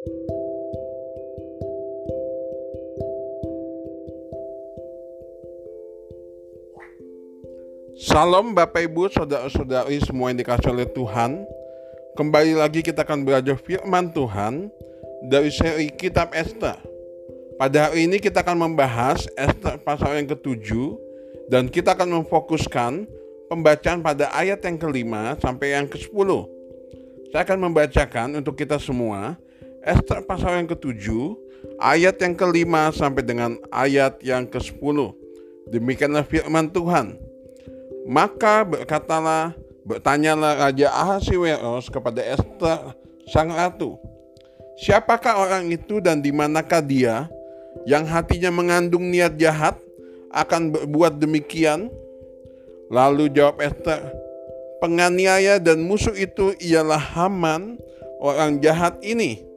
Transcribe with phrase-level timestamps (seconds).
[0.00, 0.16] Salam
[8.56, 11.44] Bapak Ibu, saudara-saudari semua yang dikasih oleh Tuhan.
[12.16, 14.72] Kembali lagi kita akan belajar firman Tuhan
[15.28, 16.80] dari seri Kitab Esther.
[17.60, 20.96] Pada hari ini kita akan membahas Esther pasal yang ketujuh
[21.52, 23.04] dan kita akan memfokuskan
[23.52, 26.48] pembacaan pada ayat yang kelima sampai yang ke sepuluh.
[27.36, 29.36] Saya akan membacakan untuk kita semua
[29.80, 31.36] Esther pasal yang ketujuh,
[31.80, 35.16] ayat yang kelima sampai dengan ayat yang ke sepuluh.
[35.72, 37.16] Demikianlah firman Tuhan.
[38.04, 42.96] Maka berkatalah, bertanyalah Raja Ahasiweros kepada Esther
[43.30, 43.96] sang ratu,
[44.80, 47.28] Siapakah orang itu dan di manakah dia
[47.84, 49.76] yang hatinya mengandung niat jahat
[50.32, 51.92] akan berbuat demikian?
[52.88, 54.00] Lalu jawab Esther,
[54.80, 57.76] penganiaya dan musuh itu ialah Haman,
[58.24, 59.49] orang jahat ini.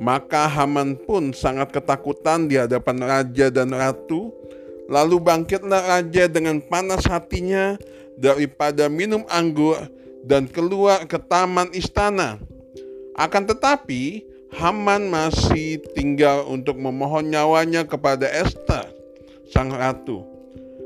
[0.00, 4.32] Maka Haman pun sangat ketakutan di hadapan raja dan ratu
[4.90, 7.78] Lalu bangkitlah raja dengan panas hatinya
[8.18, 9.78] daripada minum anggur
[10.26, 12.42] dan keluar ke taman istana.
[13.14, 18.90] Akan tetapi, Haman masih tinggal untuk memohon nyawanya kepada Esther,
[19.46, 20.26] sang ratu.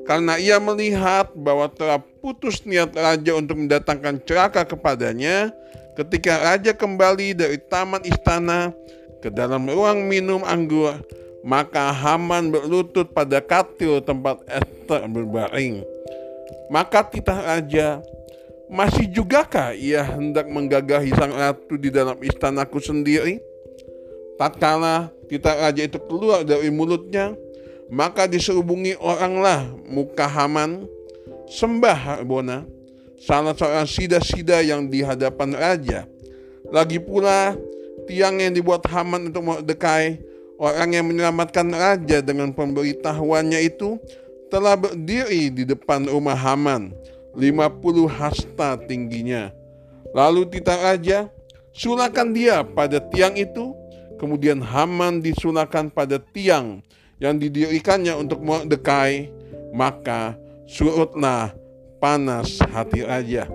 [0.05, 5.49] Karena ia melihat bahwa telah putus niat raja untuk mendatangkan celaka kepadanya,
[5.97, 8.77] ketika raja kembali dari taman istana
[9.25, 11.01] ke dalam ruang minum anggur,
[11.41, 15.81] maka Haman berlutut pada katil tempat Esther berbaring.
[16.69, 18.05] Maka titah raja,
[18.69, 23.41] masih jugakah ia hendak menggagahi sang ratu di dalam istanaku sendiri?
[24.37, 27.33] Tatkala titah raja itu keluar dari mulutnya,
[27.89, 30.85] maka diserubungi oranglah muka Haman,
[31.49, 32.69] sembah Harbona,
[33.17, 36.05] salah seorang sida-sida yang di hadapan raja.
[36.69, 37.57] Lagi pula
[38.07, 43.99] tiang yang dibuat Haman untuk Mordekai Orang yang menyelamatkan raja dengan pemberitahuannya itu
[44.47, 46.95] telah berdiri di depan rumah Haman,
[47.35, 49.51] 50 hasta tingginya.
[50.15, 51.27] Lalu titah raja,
[51.75, 53.75] sulakan dia pada tiang itu,
[54.23, 56.79] kemudian Haman disulakan pada tiang
[57.19, 59.35] yang didirikannya untuk Mordekai,
[59.75, 60.39] maka
[60.71, 61.51] surutlah
[61.99, 63.51] panas hati raja.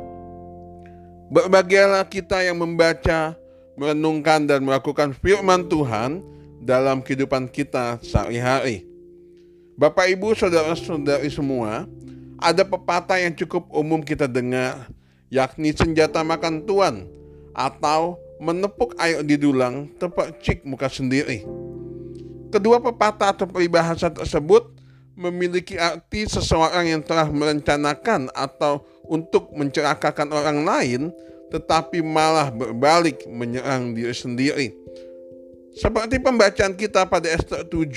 [1.31, 3.38] Berbahagialah kita yang membaca,
[3.79, 6.19] merenungkan dan melakukan firman Tuhan,
[6.59, 8.83] dalam kehidupan kita sehari-hari.
[9.79, 11.87] Bapak, ibu, saudara-saudari semua,
[12.35, 14.91] ada pepatah yang cukup umum kita dengar,
[15.31, 17.07] yakni senjata makan tuan
[17.55, 21.47] atau menepuk air di dulang terpercik muka sendiri.
[22.51, 24.75] Kedua pepatah atau peribahasa tersebut
[25.15, 31.01] memiliki arti seseorang yang telah merencanakan atau untuk mencerakakan orang lain,
[31.49, 34.67] tetapi malah berbalik menyerang diri sendiri.
[35.73, 37.93] Seperti pembacaan kita pada Esther 7,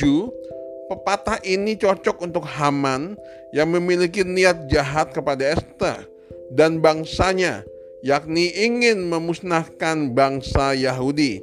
[0.92, 3.16] pepatah ini cocok untuk Haman
[3.56, 6.04] yang memiliki niat jahat kepada Esther
[6.52, 7.64] dan bangsanya,
[8.04, 11.40] yakni ingin memusnahkan bangsa Yahudi.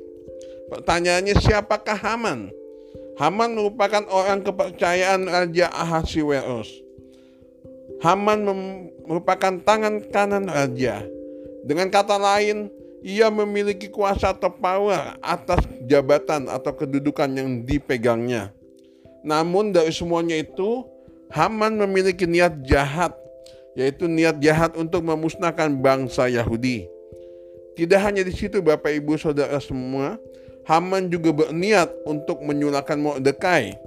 [0.70, 2.54] Pertanyaannya siapakah Haman?
[3.18, 6.70] Haman merupakan orang kepercayaan Raja Ahasiweros.
[8.00, 8.48] Haman
[9.04, 11.04] merupakan tangan kanan raja.
[11.64, 12.72] Dengan kata lain,
[13.04, 18.52] ia memiliki kuasa atau power atas jabatan atau kedudukan yang dipegangnya.
[19.24, 20.88] Namun dari semuanya itu,
[21.30, 23.14] Haman memiliki niat jahat,
[23.78, 26.90] yaitu niat jahat untuk memusnahkan bangsa Yahudi.
[27.78, 30.20] Tidak hanya di situ Bapak Ibu Saudara semua,
[30.68, 33.78] Haman juga berniat untuk menyulahkan Mordekai,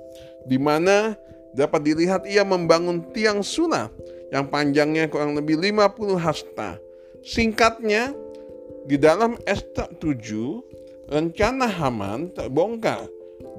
[0.48, 1.18] di mana
[1.52, 3.92] dapat dilihat ia membangun tiang sunnah
[4.32, 6.80] yang panjangnya kurang lebih 50 hasta.
[7.22, 8.10] Singkatnya,
[8.90, 13.06] di dalam Esther 7, rencana Haman terbongkar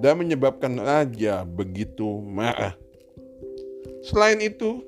[0.03, 2.75] dan menyebabkan raja begitu marah.
[4.03, 4.83] Selain itu,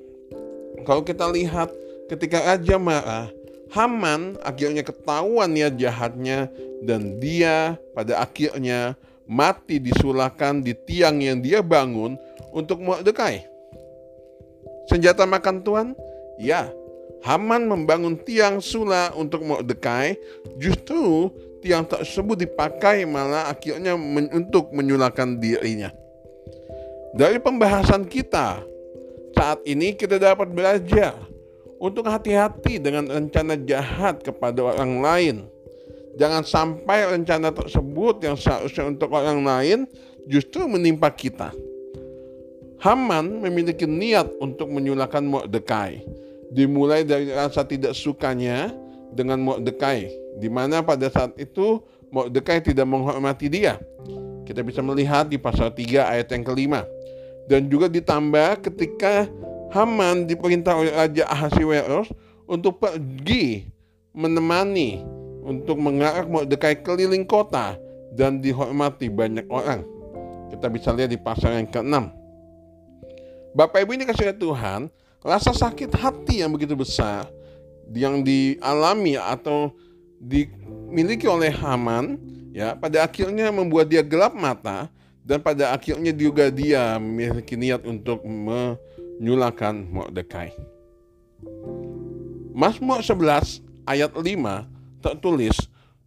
[0.83, 1.71] kalau kita lihat
[2.11, 3.31] ketika raja marah,
[3.71, 6.51] Haman akhirnya ketahuan niat jahatnya
[6.83, 12.19] dan dia pada akhirnya mati disulahkan di tiang yang dia bangun
[12.51, 13.47] untuk Mordekai.
[14.91, 15.87] Senjata makan Tuhan?
[16.37, 16.69] Ya,
[17.25, 20.13] Haman membangun tiang sula untuk Mordekai,
[20.61, 25.89] justru tiang tersebut dipakai malah akhirnya men untuk menyulakan dirinya.
[27.17, 28.61] Dari pembahasan kita,
[29.33, 31.17] saat ini kita dapat belajar
[31.81, 35.35] untuk hati-hati dengan rencana jahat kepada orang lain.
[36.21, 39.89] Jangan sampai rencana tersebut yang seharusnya untuk orang lain
[40.29, 41.49] justru menimpa kita.
[42.85, 48.73] Haman memiliki niat untuk menyulahkan Mordekai dimulai dari rasa tidak sukanya
[49.15, 51.81] dengan Mordekai, di mana pada saat itu
[52.11, 53.79] Mordekai tidak menghormati dia.
[54.45, 56.85] Kita bisa melihat di pasal 3 ayat yang kelima.
[57.45, 59.29] Dan juga ditambah ketika
[59.73, 62.09] Haman diperintah oleh Raja Ahasiweros
[62.45, 63.65] untuk pergi
[64.13, 65.01] menemani
[65.45, 67.77] untuk mengarak Mordekai keliling kota
[68.17, 69.85] dan dihormati banyak orang.
[70.49, 71.93] Kita bisa lihat di pasal yang ke-6.
[73.55, 74.87] Bapak Ibu ini kasih Tuhan,
[75.25, 77.25] rasa sakit hati yang begitu besar
[77.89, 79.73] yang dialami atau
[80.21, 82.21] dimiliki oleh Haman
[82.53, 84.85] ya pada akhirnya membuat dia gelap mata
[85.25, 90.53] dan pada akhirnya juga dia memiliki niat untuk menyulakan Mordekai.
[92.53, 94.21] Mazmur 11 ayat 5
[95.01, 95.57] tertulis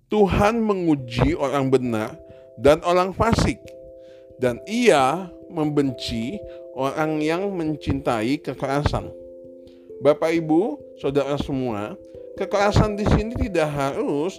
[0.09, 2.15] Tuhan menguji orang benar
[2.57, 3.59] dan orang fasik
[4.39, 6.39] dan ia membenci
[6.79, 9.11] orang yang mencintai kekerasan.
[9.99, 11.99] Bapak Ibu, saudara semua,
[12.39, 14.39] kekerasan di sini tidak harus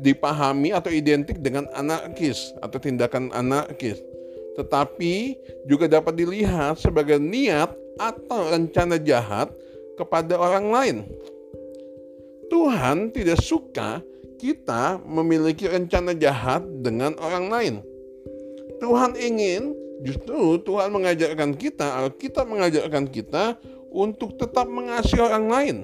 [0.00, 4.00] dipahami atau identik dengan anarkis atau tindakan anarkis,
[4.56, 5.36] tetapi
[5.68, 7.68] juga dapat dilihat sebagai niat
[8.00, 9.52] atau rencana jahat
[10.00, 10.96] kepada orang lain.
[12.48, 14.00] Tuhan tidak suka
[14.40, 17.74] kita memiliki rencana jahat dengan orang lain.
[18.80, 23.56] Tuhan ingin justru Tuhan mengajarkan kita, kita mengajarkan kita
[23.88, 25.76] untuk tetap mengasihi orang lain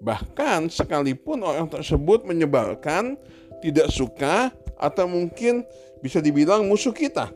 [0.00, 3.16] Bahkan sekalipun orang tersebut menyebarkan
[3.64, 5.64] tidak suka atau mungkin
[6.04, 7.32] bisa dibilang musuh kita.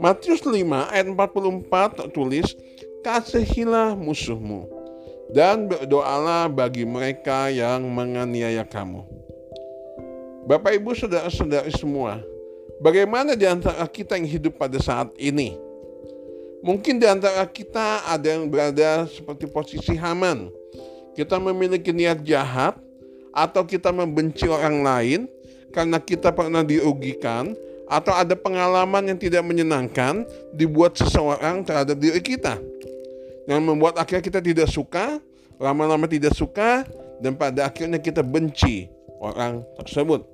[0.00, 0.56] Matius 5
[0.90, 2.56] ayat 44 tertulis,
[3.02, 4.70] Kasihilah musuhmu
[5.34, 9.02] dan berdoalah bagi mereka yang menganiaya kamu.
[10.46, 12.18] Bapak Ibu saudara-saudari semua,
[12.82, 15.54] bagaimana di antara kita yang hidup pada saat ini?
[16.62, 20.50] Mungkin di antara kita ada yang berada seperti posisi Haman,
[21.14, 22.78] kita memiliki niat jahat
[23.34, 25.20] atau kita membenci orang lain
[25.70, 27.54] karena kita pernah dirugikan
[27.90, 30.22] atau ada pengalaman yang tidak menyenangkan
[30.54, 32.58] dibuat seseorang terhadap diri kita.
[33.50, 35.18] Yang membuat akhirnya kita tidak suka
[35.62, 36.82] lama-lama tidak suka
[37.22, 38.90] dan pada akhirnya kita benci
[39.22, 40.26] orang tersebut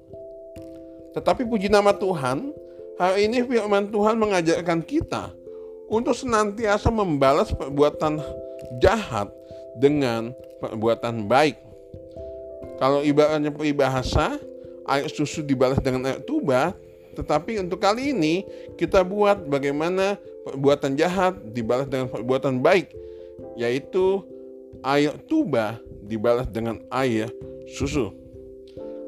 [1.17, 2.53] tetapi puji nama Tuhan
[2.99, 5.33] hari ini firman Tuhan mengajarkan kita
[5.89, 8.21] untuk senantiasa membalas perbuatan
[8.83, 9.33] jahat
[9.81, 11.57] dengan perbuatan baik.
[12.79, 14.39] Kalau ibaratnya peribahasa,
[14.87, 16.77] air susu dibalas dengan air tuba,
[17.19, 18.47] tetapi untuk kali ini
[18.79, 22.93] kita buat bagaimana perbuatan jahat dibalas dengan perbuatan baik,
[23.59, 24.23] yaitu
[24.87, 27.27] air tuba dibalas dengan air
[27.75, 28.15] susu.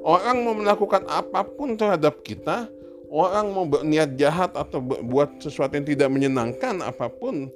[0.00, 2.73] Orang mau melakukan apa pun terhadap kita,
[3.12, 7.52] orang mau berniat jahat atau berbuat sesuatu yang tidak menyenangkan apa pun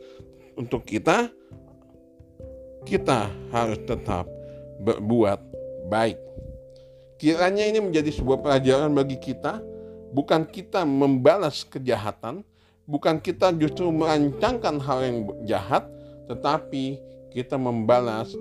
[0.53, 1.33] untuk kita,
[2.85, 4.29] kita harus tetap
[4.85, 5.41] berbuat
[5.89, 6.21] baik.
[7.17, 9.65] Kiranya ini menjadi sebuah pelajaran bagi kita,
[10.13, 12.45] bukan kita membalas kejahatan,
[12.85, 15.19] bukan kita justru merancangkan hal yang
[15.49, 15.89] jahat,
[16.29, 17.01] tetapi
[17.33, 18.37] kita membalas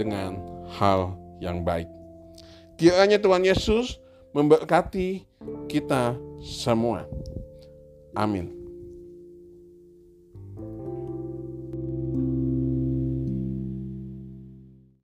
[0.00, 0.40] dengan
[0.80, 1.12] hal
[1.44, 2.01] yang baik.
[2.78, 4.00] Kiranya Tuhan Yesus
[4.32, 5.28] memberkati
[5.68, 7.04] kita semua.
[8.16, 8.61] Amin.